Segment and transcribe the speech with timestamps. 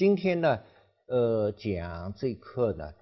[0.00, 0.62] 今天呢，
[1.08, 2.94] 呃，讲这课呢，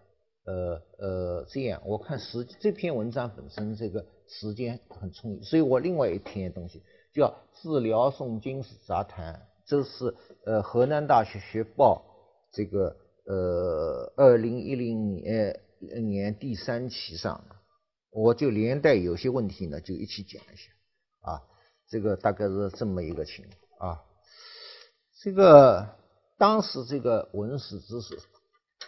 [0.45, 6.82] 呃呃，这样我看时这篇文章本身这个时间很充裕，所以我另外一篇东西
[7.14, 7.32] 叫
[7.62, 9.32] 《治疗宋经史杂谈》，
[9.64, 10.12] 这是
[10.45, 12.04] 呃河南大学学报
[12.50, 15.61] 这个呃二零一零年
[16.04, 17.44] 年第三期上，
[18.11, 20.72] 我就连带有些问题呢就一起讲一下
[21.30, 21.43] 啊，
[21.89, 24.03] 这个大概是这么一个情况啊。
[25.21, 25.89] 这个
[26.38, 28.16] 当时这个文史知识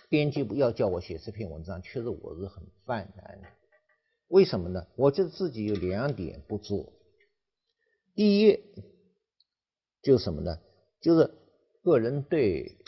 [0.09, 3.49] 编辑部要叫我写这篇文章，确实我是很犯难的。
[4.29, 4.87] 为什么呢？
[4.95, 6.93] 我觉得自己有两点不足。
[8.15, 8.57] 第一，
[10.01, 10.61] 就是什么呢？
[11.01, 11.29] 就是
[11.83, 12.79] 个人对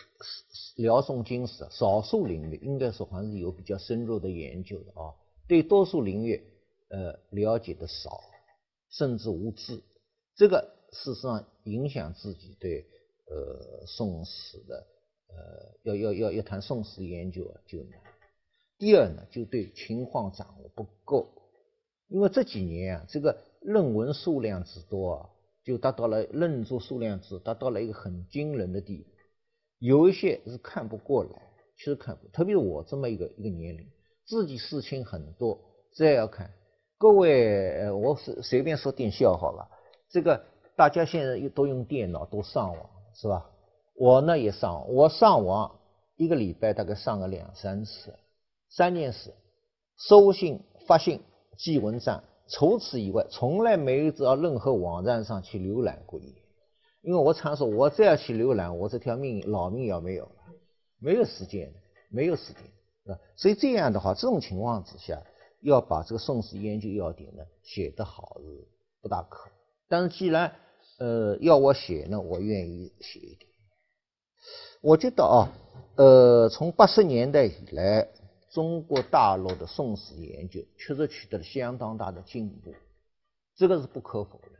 [0.76, 5.10] 辽宋经史少数领域，应该说还是有比较深入的研究的啊。
[5.48, 6.40] 对多数领域，
[6.88, 8.20] 呃，了解的少，
[8.90, 9.82] 甚至无知。
[10.36, 12.86] 这个事实上影响自己对。
[13.32, 14.86] 呃，宋史的，
[15.28, 17.98] 呃，要要要要谈宋史研究啊，就难。
[18.76, 21.32] 第二呢，就对情况掌握不够，
[22.08, 25.30] 因为这几年啊，这个论文数量之多啊，
[25.64, 29.04] 就达到了论著数量之达到了一个很惊人的地步。
[29.78, 31.30] 有一些是看不过来，
[31.78, 33.88] 确实看不，特别是我这么一个一个年龄，
[34.26, 35.58] 自己事情很多，
[35.96, 36.52] 再要看。
[36.98, 39.70] 各位，我随随便说点笑话吧，
[40.10, 40.44] 这个
[40.76, 42.90] 大家现在又都用电脑，都上网。
[43.14, 43.50] 是吧？
[43.94, 45.78] 我呢也上，我上网
[46.16, 48.14] 一个礼拜大概上个两三次，
[48.70, 49.34] 三件事：
[49.96, 51.20] 收信、发信、
[51.56, 52.24] 寄文章。
[52.48, 56.34] 除此以外，从来没有到任何网站上去浏览过一眼。
[57.00, 60.36] 因为我常说，我再要去浏览，我这条命老命要没有了，
[60.98, 61.72] 没有时间，
[62.10, 62.62] 没有时间，
[63.04, 63.18] 是吧？
[63.36, 65.22] 所以这样的话，这种情况之下，
[65.62, 68.68] 要把这个宋史研究要点呢写得好是
[69.00, 69.54] 不大可能。
[69.88, 70.54] 但是既然
[71.02, 73.50] 呃，要我写呢，我愿意写一点。
[74.80, 75.50] 我觉得啊，
[75.96, 78.08] 呃，从八十年代以来，
[78.52, 82.72] 中国大陆的宋史研究确实取得了相当大的进步，
[83.56, 84.52] 这个是不可否认。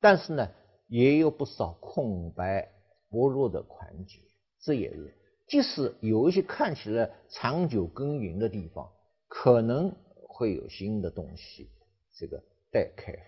[0.00, 0.48] 但是呢，
[0.86, 2.70] 也有不少空白
[3.10, 4.20] 薄弱的环节，
[4.62, 5.12] 这也是，
[5.48, 8.88] 即使有一些看起来长久耕耘的地方，
[9.26, 9.92] 可能
[10.28, 11.68] 会有新的东西
[12.16, 12.40] 这个
[12.70, 13.20] 待开发。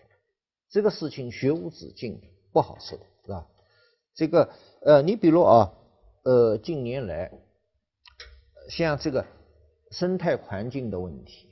[0.70, 2.22] 这个事情学无止境。
[2.56, 3.47] 不好说的是吧？
[4.15, 4.49] 这个
[4.81, 5.75] 呃，你比如啊，
[6.25, 7.31] 呃，近年来
[8.71, 9.27] 像这个
[9.91, 11.50] 生态环境的问题、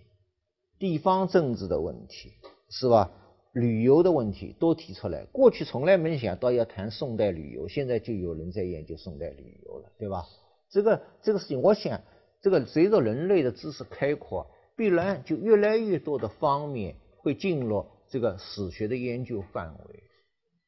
[0.79, 2.33] 地方政治的问题
[2.71, 3.13] 是吧？
[3.53, 5.27] 旅游的问题都提出来。
[5.27, 10.25] 过去从来没想到要谈宋代旅游，现在就有人在研究宋代旅游了，对吧？
[10.71, 12.01] 这个这个事情，我想
[12.41, 20.03] 这个随着人类的知识开阔，必然就越来越多的方面会进入这个史学的研究范围。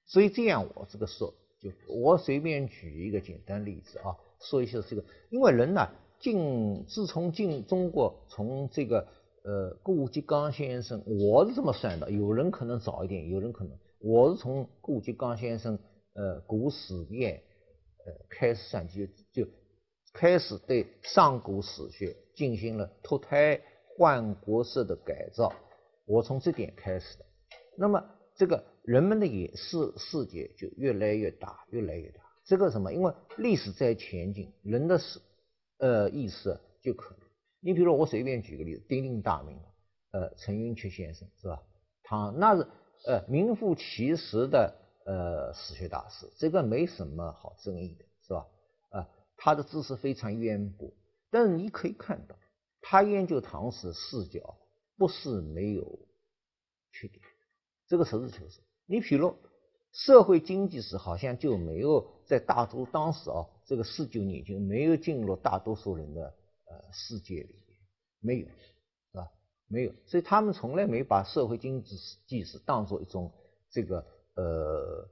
[0.06, 5.89] 所以这样，我这个说，就我随便举一个简单例子啊，说一下这个，因为人呢，
[6.21, 9.09] 进自从进中国，从这个
[9.43, 15.78] 呃顾颉刚先生，我是这么算的，有人可能早一点，有人可能，我是从顾颉刚先生
[16.15, 17.43] 呃古史院
[18.05, 19.44] 呃开始算起，就
[20.12, 23.61] 开始对上古史学进行了脱胎
[23.99, 25.53] 换骨式的改造，
[26.06, 27.25] 我从这点开始的，
[27.77, 28.05] 那么
[28.37, 28.65] 这个。
[28.87, 32.21] 人们的眼视世界就越来越大，越来越大。
[32.45, 32.93] 这个什么？
[32.95, 35.21] 因为历史在前进，人的视
[35.79, 37.29] 呃意识就可能。
[37.59, 39.59] 你比如说我随便举个例子，鼎鼎大名，
[40.13, 41.61] 呃，陈寅恪先生是吧？
[42.05, 42.69] 他那是
[43.07, 44.73] 呃名副其实的
[45.05, 48.47] 呃史学大师，这个没什么好争议的，是吧？
[48.91, 50.89] 啊，他的知识非常渊博。
[51.29, 52.39] 但是你可以看到，
[52.81, 54.57] 他研究唐史视角
[54.97, 55.99] 不是没有
[56.93, 57.21] 缺点，
[57.87, 58.61] 这个实事求是。
[58.87, 59.35] 你比如
[59.93, 66.23] 社会经济史，好像就没有在大多当时啊，这个四九年就没有进入大多数人的
[66.67, 67.79] 呃世界里面，
[68.21, 69.29] 没有，是吧？
[69.69, 73.33] 没有，所以他们从来没把社会经济史史当做一种
[73.71, 74.05] 这个
[74.35, 75.09] 呃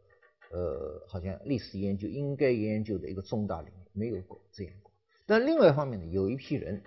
[0.52, 4.92] 呃，好像历史研究应该研究的一个重大领域，没有过这样过。
[5.26, 6.82] 但另外一方面呢，有一批人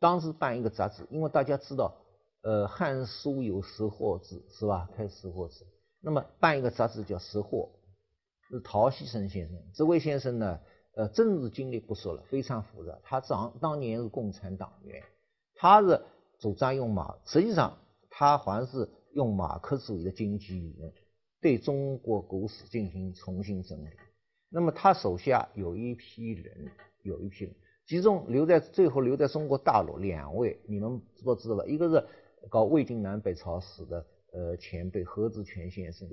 [0.00, 1.96] 当时办一个杂志，因为大家知道，
[2.42, 4.88] 呃，《汉书》有识货志，是吧？
[4.96, 5.64] 开识货志。
[6.00, 7.70] 那么办一个杂志叫《识货》，
[8.48, 9.58] 是陶希圣先生。
[9.74, 10.60] 这位先生呢，
[10.94, 12.98] 呃，政治经历不说了，非常复杂。
[13.02, 15.02] 他长当年是共产党员，
[15.56, 16.00] 他是
[16.38, 17.76] 主张用马，实际上
[18.08, 20.92] 他还是用马克思主义的经济理论
[21.40, 23.88] 对中国古史进行重新整理。
[24.48, 26.70] 那么他手下有一批人，
[27.02, 27.54] 有一批人，
[27.86, 31.66] 其中留在最后留在中国大陆两位，你们知不知道？
[31.66, 32.06] 一个是
[32.48, 34.06] 搞魏晋南北朝史的。
[34.30, 36.06] 呃，前辈何志全先生，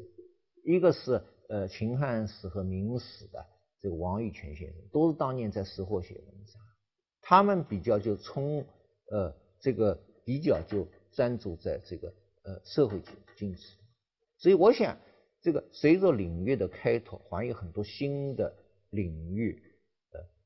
[0.64, 3.46] 一个是呃秦汉史和明史的
[3.82, 6.62] 这个王玉泉先生，都是当年在时货写文章，
[7.22, 8.66] 他们比较就从
[9.12, 12.08] 呃这个比较就专注在这个
[12.44, 13.66] 呃社会经经济，
[14.38, 14.98] 所以我想
[15.42, 18.56] 这个随着领域的开拓，还有很多新的
[18.92, 19.62] 领域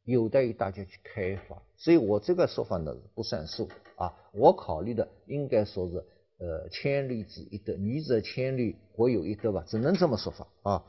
[0.10, 6.06] 有待于大家去开发，所以我这个说法呢不算数啊，我考虑的应该说是
[6.38, 10.86] 呃千里之一得，女则千里，我有一得吧，只能这么说法啊，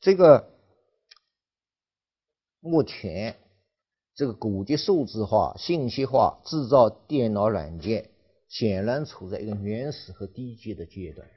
[0.00, 0.48] 这个。
[2.64, 3.38] 目前，
[4.14, 8.10] 这个古籍数字化、信息化、制造电脑软件，
[8.48, 11.28] 显然处在一个原始和低级的阶段。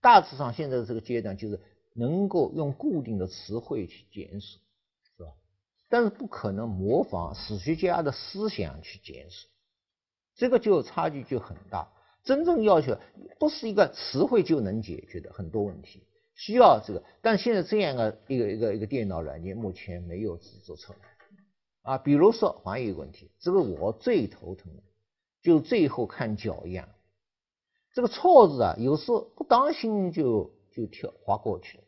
[0.00, 1.60] 大致上，现在这个阶段就是
[1.94, 4.60] 能够用固定的词汇去检索，
[5.92, 9.50] 但是不可能模仿史学家的思想去检索，
[10.34, 11.92] 这个就差距就很大。
[12.24, 12.96] 真正要求
[13.38, 16.02] 不是一个词汇就能解决的很多问题。
[16.34, 20.98] 需要这个，但现在这样的一个一个一个电脑软件目前没有制作出来
[21.82, 21.98] 啊。
[21.98, 24.82] 比如说，还有一个问题，这个我最头疼的，
[25.42, 26.88] 就最后看脚样，
[27.92, 31.84] 这个错字啊，有时候不当心就就跳划过去了。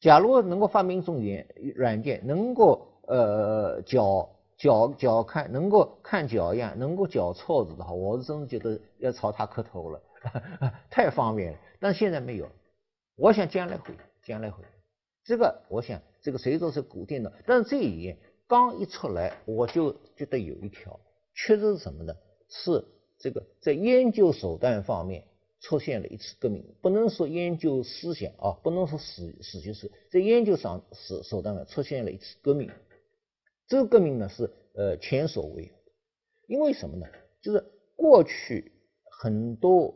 [0.00, 10.00] 假如能够发明一种软软件，能够呃脚脚脚看，能够看脚样，能够脚错字的话，我是真的觉得要朝他磕头了，
[10.90, 11.58] 太方便了。
[11.80, 12.46] 但现在没有。
[13.16, 13.94] 我想将来会，
[14.24, 14.62] 将来会，
[15.24, 21.00] 这个我想这个随着是古电脑，但是这一页刚一出来，我就觉得有一条，
[21.34, 22.14] 确实是什么呢？
[22.48, 22.84] 是
[23.18, 25.24] 这个在研究手段方面
[25.60, 32.70] 出现了一次革命，不能说研究思想啊，不能说史史学史，在研究上手手段上出现了一次革命，
[33.66, 35.92] 这个革命呢是呃前所未有的，
[36.46, 37.06] 因为什么呢？
[37.40, 37.64] 就是
[37.96, 38.72] 过去
[39.10, 39.94] 很多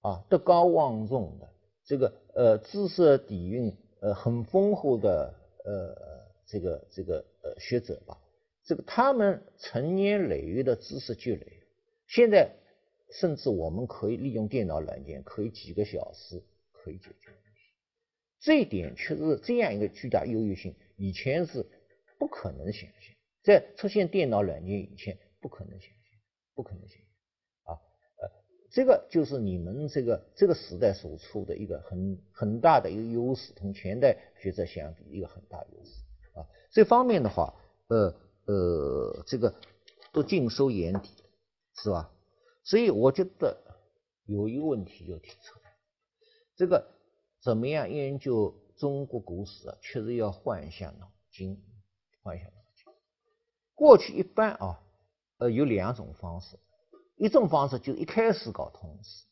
[0.00, 1.48] 啊德高望重的。
[1.84, 5.96] 这个呃知识底蕴呃很丰厚的呃
[6.46, 8.18] 这个这个呃学者吧，
[8.64, 11.46] 这个他们成年累月的知识积累，
[12.06, 12.54] 现在
[13.10, 17.30] 甚至我们可以利用电脑软件，可以几个小时可以解决。
[18.40, 21.66] 这一点确实这样一个巨大优越性，以前是
[22.18, 26.20] 不可能想象，在出现电脑软件以前不可能想象，
[26.54, 27.08] 不可能想象。
[28.70, 35.90] 这个就是你们这个这个时代所处的一个很很大的一个优势，同前代学者相比一个很大优势
[36.38, 36.44] 啊。
[36.70, 37.54] 这方面的话，
[37.88, 38.14] 呃
[38.44, 39.54] 呃，这个
[40.12, 41.08] 都尽收眼底，
[41.82, 42.12] 是吧？
[42.68, 43.56] 所以我觉得
[44.26, 45.72] 有一个问题要提出来，
[46.54, 46.86] 这个
[47.40, 49.78] 怎么样研究中国古史啊？
[49.80, 51.64] 确实要换一下脑筋，
[52.22, 52.92] 换一下脑筋。
[53.74, 54.82] 过去一般啊，
[55.38, 56.58] 呃，有两种方式。
[57.16, 59.24] 一种方式就一开始搞通史，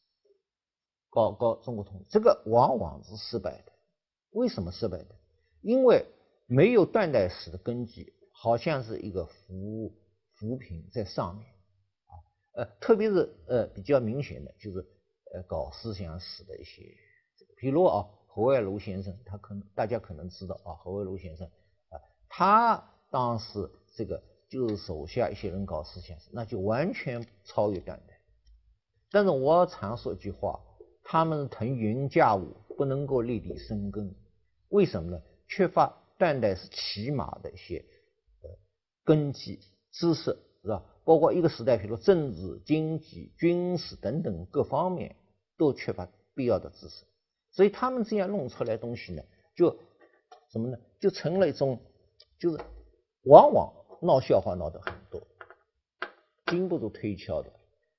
[1.10, 3.72] 搞搞中国通史，这个往往是失败的。
[4.30, 5.14] 为什么失败的？
[5.60, 6.06] 因为
[6.46, 9.94] 没有断代史的根基，好像是一个浮
[10.36, 11.46] 浮萍在上面。
[12.56, 14.80] 呃，特别是呃比较明显的就是
[15.32, 16.82] 呃搞思想史的一些，
[17.56, 21.46] 比如啊侯外庐先生，他可能大家可能知道啊侯外庐先生
[21.90, 24.22] 啊，他当时这个。
[24.48, 28.20] 就是手下一些人搞思想史，那就完全超越断代。
[29.10, 30.60] 但是我常说一句话，
[31.02, 34.14] 他们腾云驾雾，不能够立地生根。
[34.68, 35.20] 为什么呢？
[35.48, 37.84] 缺乏断代是起码的一些
[38.42, 38.50] 呃
[39.02, 39.58] 根基
[39.90, 40.84] 知识，是吧？
[41.06, 45.16] 包括一个时代，比如政治、经济、军事等等各方面
[45.56, 47.06] 都缺乏必要的知识。
[47.50, 49.22] 所以他们这样弄出来东西呢，
[49.54, 49.75] 就
[50.50, 50.76] 什么呢？
[51.00, 51.78] 就成了一种，
[52.38, 52.58] 就是
[53.22, 53.72] 往往。
[54.02, 55.18] 闹笑话闹得很多，
[56.48, 57.50] 经不住推敲的。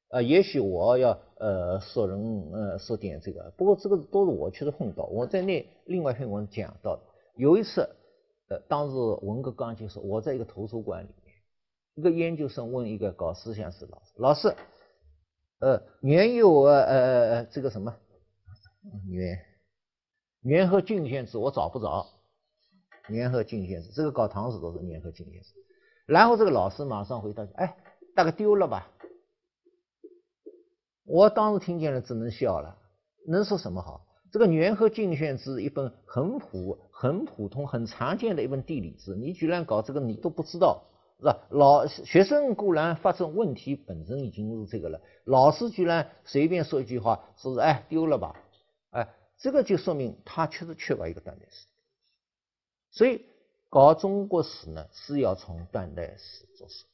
[0.10, 5.06] 啊，也许我要呃说人呃说点这个，不过这个都是我确实碰到。
[5.06, 7.02] 我在那另外一篇文讲到的，
[7.36, 7.90] 有一次
[8.50, 11.10] 呃当时文革刚结束，我在一个图书馆里，
[11.98, 14.56] 一个研究生问一个搞思想史老师，老师，
[15.58, 17.98] 呃原有呃呃这个什么
[19.10, 19.40] 元
[20.44, 22.06] 元和郡县志我找不着，
[23.10, 25.56] 元和郡县志这个搞唐史都是元和郡县志。
[26.06, 27.76] 然后这个老师马上回答：“哎，
[28.16, 28.92] 大概丢了吧。”
[31.04, 32.78] 我当时听见了，只能笑了。
[33.28, 34.06] 能说什么好？
[34.32, 40.84] 这个《元和郡县志》一本很普、很普通、很常见的一本地理志，你居然搞这个，你都不知道，
[41.20, 41.48] 是吧？
[41.50, 45.02] 老学生固然发生问题，本身已经是这个了。
[45.26, 48.36] 老师居然随便说一句话，说是哎丢了吧？
[48.92, 49.08] 哎，
[49.38, 51.66] 这个就说明他确实缺乏一个断代史。
[52.92, 53.26] 所以。
[53.70, 56.86] 搞中国史呢，是要从断代史着手，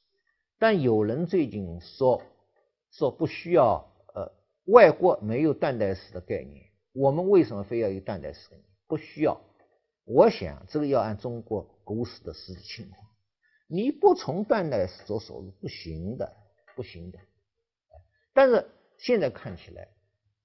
[0.58, 2.24] 但有人最近说
[2.89, 4.32] 说不需要，呃，
[4.65, 8.65] 外国没有断代史的概念，我们为什么非要有断代史概念？
[8.88, 9.39] 不需要，
[10.03, 13.08] 我想这个要按中国古史的实际情况，
[13.74, 16.32] 你不从断代史着手是不行的，
[16.75, 17.18] 不行的。
[18.32, 19.88] 但是现在看起来，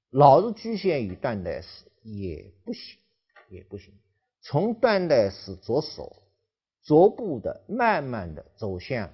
[0.08, 2.98] 老是局限于断代史也不行，
[3.50, 3.92] 也不行。
[4.40, 6.22] 从断代史着手，
[6.82, 9.12] 逐步的、慢慢的走向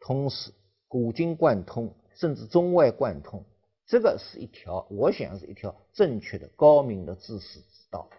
[0.00, 0.50] 通史、
[0.88, 3.44] 古今贯通，甚至中外贯通，
[3.86, 8.10] 这个是一条，我想是一条正确的、高明的知识之道，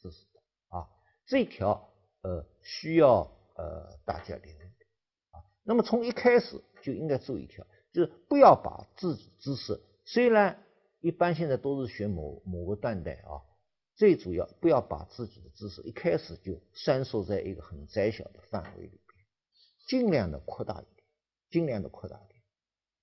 [0.00, 0.88] 知识道啊。
[1.26, 4.59] 这条呃需要呃大家留。
[5.70, 7.64] 那么从一开始就应该注意一条。
[7.92, 10.64] 就是不要把自己知识，虽然
[11.00, 13.38] 一般现在都是学某某个断代啊，
[13.94, 19.24] 最主要不要把自己的知识一开始就拴缩在一个很窄小的范围里边，
[19.86, 21.06] 尽量的扩大一点，
[21.50, 22.42] 尽量的扩大一点，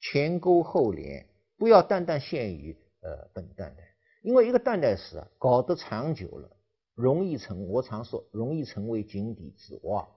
[0.01, 1.25] 前沟后连，
[1.57, 6.57] 不要单单限于呃本断代，因为一个断代史啊搞得长久了，
[6.95, 10.07] 容易成我常说容易成为井底之蛙，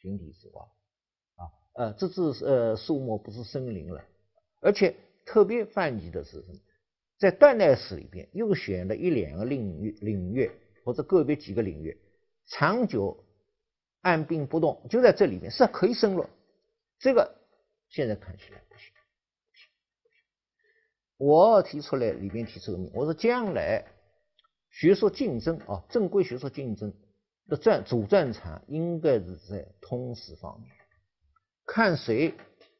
[0.00, 0.68] 井底之蛙。
[1.74, 4.04] 呃，这是呃树木不是森林了，
[4.60, 6.58] 而且特别犯忌的是什么？
[7.18, 10.50] 在断代史里边又选了一两个领域领域
[10.84, 11.96] 或者个别几个领域，
[12.46, 13.24] 长久
[14.02, 16.26] 按兵不动，就在这里面是可以深入。
[16.98, 17.34] 这个
[17.88, 18.92] 现在看起来不行，
[19.50, 19.68] 不行，
[20.02, 20.18] 不行。
[21.16, 23.84] 我提出来里边提出个名，我说将来
[24.70, 26.92] 学术竞争啊，正规学术竞争
[27.48, 30.70] 的战主战场应该是在通史方面。
[31.74, 32.32] 看谁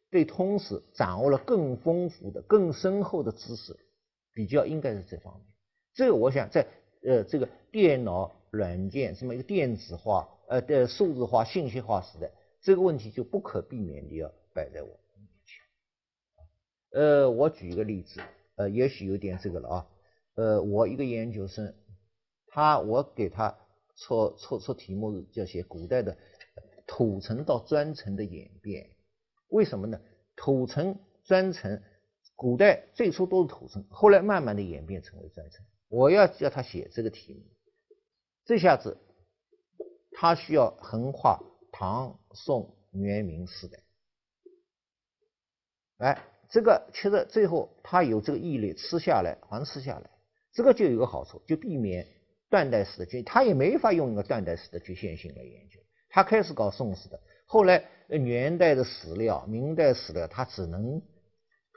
[0.08, 3.76] 对通史掌握了更丰富的、更深厚的知识，
[4.32, 5.44] 比较应该是这方面。
[5.94, 6.64] 这个我想在
[7.02, 12.30] 呃这个电脑软件什么一个电子化、呃的数字化、信息化时代，
[12.62, 14.86] 这个问题就不可避免的要摆在我
[15.16, 17.02] 面前。
[17.02, 18.20] 呃，我举一个例子，
[18.54, 19.86] 呃，也许有点这个了啊。
[20.36, 21.74] 呃，我一个研究生，
[22.46, 23.58] 他我给他
[23.96, 26.16] 出出出题目叫写古代的。
[26.96, 28.88] 土层到砖层的演变，
[29.48, 30.00] 为什么呢？
[30.36, 31.82] 土层、砖层，
[32.36, 35.66] 古代最初都是土层，后来慢慢的演变成为砖层。
[35.88, 37.40] 我要叫他写这个题目，
[38.44, 38.96] 这下子
[40.12, 43.80] 他需要横跨唐、宋、元、明四代。
[45.96, 50.10] 哎，这个其实最后他有这个毅力吃下来，还吃下来，
[50.52, 52.06] 这个就有个好处，就避免
[52.48, 55.80] 断代史的局，他也没法用一个断代史的局限性来研究。
[56.14, 61.02] 他开始搞宋史的，后来元代的史料、明代史料，他只能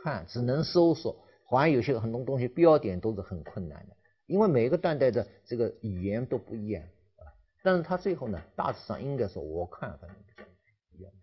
[0.04, 1.18] 看，只能搜索，
[1.50, 7.26] 好像有些很多东西标点都是很困难的，因为每个断代的这个语言都不一样啊。
[7.64, 10.16] 但是他最后呢，大致上应该说，我看反正
[10.92, 11.16] 比较难，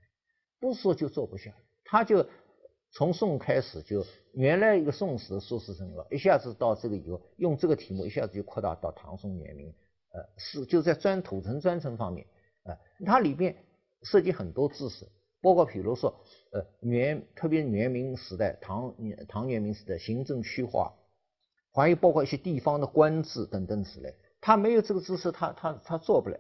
[0.59, 1.55] 不说就做不下，
[1.85, 2.27] 他就
[2.91, 9.69] 从宋开始就原来一个宋史的硕士生了，一下子到这个以后，用这个题目一下子就扩大到唐宋元明，
[10.11, 12.27] 呃，是就在专土层专层方面。
[12.65, 13.57] 啊，它里边
[14.03, 15.07] 涉及很多知识，
[15.41, 16.15] 包括比如说，
[16.53, 18.95] 呃，元特别是元明时代、唐
[19.29, 20.93] 唐元明时代行政区划，
[21.73, 26.39] 还有包括一些地方的官制等等之类，他没有这个知识，他他他做不了，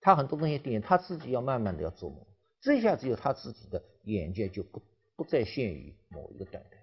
[0.00, 2.26] 他很多东西点他自己要慢慢的要琢磨，
[2.60, 4.82] 这下只有他自己的眼界就不
[5.16, 6.78] 不再限于某一个断代。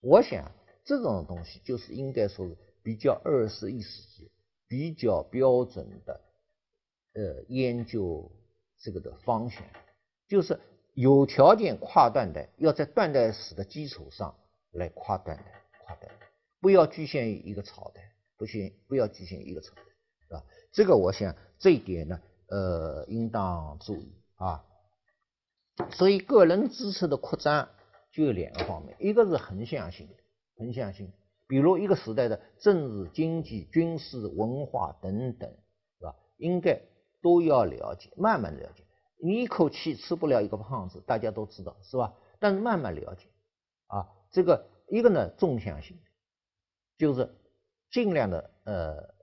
[0.00, 0.50] 我想
[0.84, 4.30] 这种东西就是应该说是比较二十一世纪
[4.66, 6.20] 比较标准的。
[7.12, 8.30] 呃，研究
[8.78, 9.64] 这个的方向，
[10.28, 10.60] 就是
[10.94, 14.38] 有条件跨断代，要在断代史的基础上
[14.70, 15.44] 来跨断代，
[15.84, 16.26] 跨断代，
[16.60, 19.82] 不要局限于一个朝代，不行，不要局限于一个朝代，
[20.28, 20.44] 是吧？
[20.72, 24.64] 这个我想这一点呢，呃，应当注意啊。
[25.90, 27.68] 所以个人知识的扩张
[28.12, 30.14] 就有两个方面，一个是横向性的，
[30.58, 31.12] 横向性，
[31.48, 35.50] 比如一个时代的政治、经济、军事、文化等等，
[35.98, 36.14] 是吧？
[36.36, 36.80] 应该。
[37.22, 38.84] 都要了解，慢慢了解。
[39.22, 42.14] 你一口气吃不了一个胖子，大家都知道，是吧？
[42.38, 43.26] 但是慢慢了解，
[43.86, 45.98] 啊，这个一个呢，纵向性，
[46.96, 47.34] 就是
[47.90, 49.14] 尽量的呃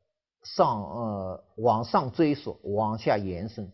[0.43, 3.71] 上呃往上追溯，往下延伸，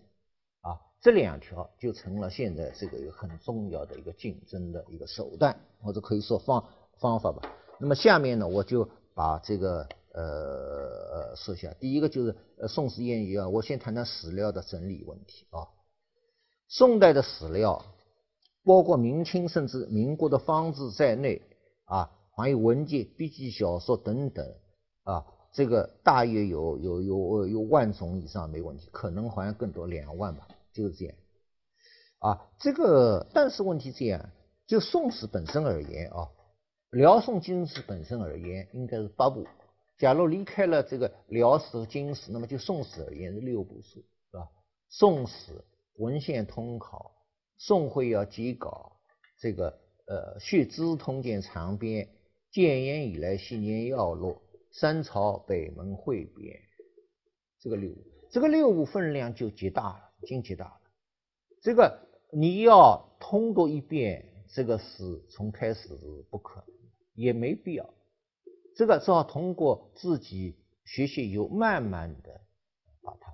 [0.62, 6.64] 啊，这两条就成了现在这个一个很重要的一个竞争的一个手段，或者可以说方
[7.00, 7.42] 方法吧。
[7.80, 9.88] 那么下面呢，我就把这个。
[10.14, 15.68] 呃呃，说下第一个就是呃《宋史谚语》啊，我先谈谈史料的整理问题啊。
[16.68, 17.84] 宋代的史料，
[18.64, 21.42] 包括明清甚至民国的方志在内
[21.86, 24.56] 啊，还有文件、笔记、小说等等
[25.04, 31.16] 啊，这个大约有有有有万种以上没问题，可能好像更多两万吧，就是这样
[32.20, 32.50] 啊。
[32.60, 34.30] 这个但是问题这样，
[34.68, 36.30] 就宋史本身而言啊，
[36.92, 39.46] 辽宋金史本身而言，应该是八部。
[40.04, 44.50] 假如离开了这个辽史和金史，那么就宋史而言是六部书，是吧？
[44.90, 45.64] 宋史
[45.96, 47.14] 文献通考，
[47.58, 48.98] 宋会要辑稿，
[49.40, 52.06] 这个呃《续资通鉴长编》，
[52.52, 54.36] 建炎以来系年要录，
[54.74, 56.60] 三朝北门汇编，
[57.62, 57.94] 这个六，
[58.30, 60.82] 这个六部分量就极大了，已经极大了。
[61.62, 61.98] 这个
[62.30, 66.76] 你要通读一遍这个史，从开始是不可能，
[67.14, 67.90] 也没必要。
[68.76, 72.42] 这个只好通过自己学习以后，慢慢的
[73.02, 73.32] 把它，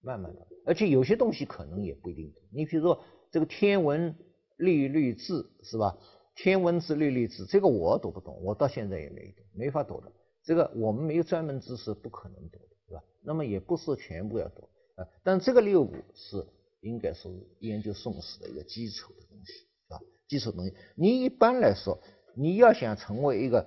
[0.00, 2.42] 慢慢的，而且有些东西可能也不一定懂。
[2.52, 4.16] 你比如说这个天文
[4.56, 5.98] 历律志是吧？
[6.36, 10.12] 天文志历律志，这个我读不懂，我到现在也没懂，没法读的。
[10.44, 13.02] 这个我们没有专门知识，不可能读的，是吧？
[13.22, 14.62] 那么也不是全部要读
[14.96, 16.46] 啊，但这个六五是。
[16.80, 19.96] 应该说是研究宋史的一个基础的东西，啊，
[20.28, 20.74] 基础东西。
[20.94, 21.98] 你一般来说，
[22.36, 23.66] 你要想成为一个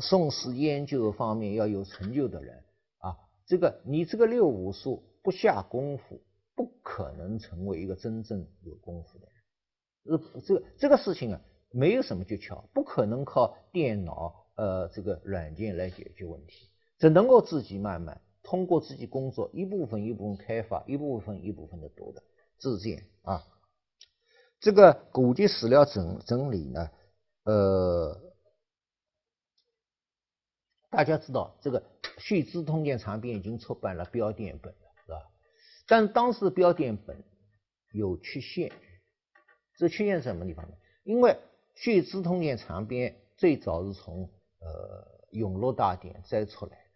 [0.00, 2.64] 宋史研究方面要有成就的人，
[2.98, 6.22] 啊，这个你这个六五术不下功夫，
[6.54, 10.18] 不可能成为一个真正有功夫的人。
[10.18, 22.22] 呃，这个这个事情啊，没有什么诀窍，不可能靠电脑呃这个软件来解决问题，只能够自己慢慢通过自己工作一部分一部分开发，一部分一部分的读的。
[22.58, 23.42] 自荐啊，
[24.60, 26.90] 这个古籍史料整整理呢，
[27.44, 28.18] 呃，
[30.90, 31.80] 大家知道这个
[32.18, 35.22] 《续资通鉴长编》已经出版了标点本了，是吧？
[35.86, 37.22] 但当时标点本
[37.92, 38.72] 有缺陷，
[39.76, 40.76] 这缺陷什么地方呢？
[41.04, 41.32] 因为
[41.74, 46.90] 《续资通鉴长编》最早是从呃《永乐大典》摘出来的，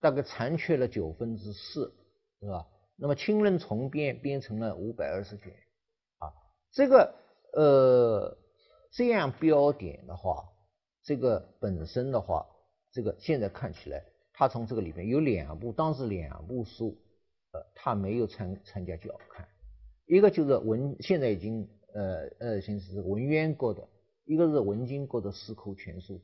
[0.00, 1.94] 大概残缺了九分之四，
[2.40, 2.66] 是吧？
[2.96, 5.52] 那么清人重编编成了五百二十卷，
[6.18, 6.32] 啊，
[6.72, 7.14] 这个
[7.52, 8.36] 呃
[8.90, 10.48] 这样标点的话，
[11.04, 12.44] 这个本身的话，
[12.90, 16.96] 这个现在看起来，他从这个里面有两部，当时两部书，
[17.52, 19.44] 呃，他没有参参加校勘，
[20.06, 23.88] 一个就是文，现在已经呃呃，现在是文渊国的，
[24.24, 26.20] 一个是文经国的四库全书，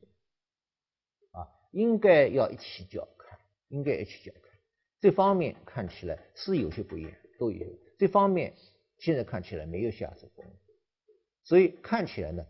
[1.33, 4.44] 啊，应该要一起校勘，应该一起校勘。
[5.00, 7.66] 这方面看起来是有些不一样，都有。
[7.98, 8.55] 这方面
[8.98, 10.50] 现在看起来没有下这功夫，
[11.42, 12.46] 所以看起来呢，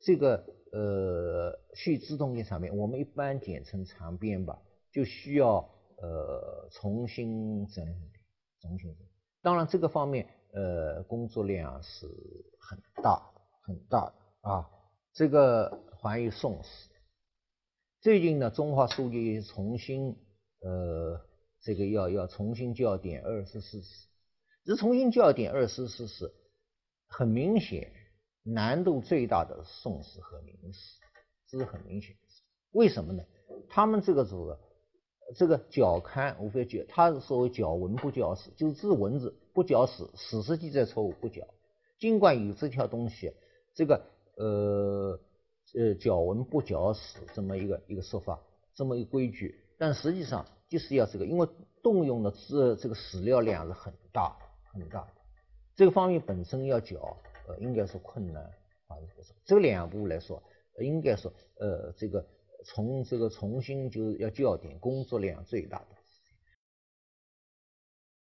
[0.00, 4.60] 这个呃续资通鉴长编，我们一般简称长编吧，
[4.92, 8.10] 就需要呃重新整理，
[8.60, 9.08] 重新整理。
[9.42, 12.06] 当然这个方面呃工作量是
[12.60, 13.22] 很大
[13.62, 14.70] 很大的啊。
[15.12, 16.90] 这个还有宋史，
[18.00, 20.16] 最近呢中华书局重新
[20.60, 21.20] 呃。
[21.60, 24.06] 这个要要重新校点二十四史，
[24.64, 26.32] 这重新校点二十四史，
[27.08, 27.90] 很明显
[28.52, 30.98] 难度最大的宋史和明史，
[31.48, 32.22] 这是很明显的。
[32.72, 33.22] 为什么呢？
[33.68, 34.56] 他们这个组
[35.34, 41.46] 这个校勘无非就他是所谓校文不校史，就是字文字不校史，史实记载错误不校。
[41.98, 43.32] 尽管有这条东西，
[43.74, 44.04] 这个
[44.36, 45.20] 呃
[45.74, 48.40] 呃校文不校史这么一个一个说法，
[48.74, 50.46] 这么一个规矩，但实际上。
[50.70, 51.48] 就是要这个，因为
[51.82, 54.36] 动用的这这个史料量是很大
[54.70, 55.12] 很大的，
[55.74, 57.16] 这个方面本身要缴，
[57.48, 58.44] 呃，应该说困难
[58.86, 58.96] 啊，
[59.44, 60.42] 这两步来说，
[60.80, 62.24] 应该说，呃，这个
[62.64, 65.97] 从这个重新就要校点，工作量最大的。